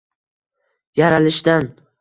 [1.01, 1.73] Yaralishdan